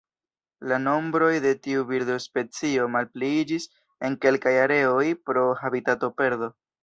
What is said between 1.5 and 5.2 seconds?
tiu birdospecio malpliiĝis en kelkaj areoj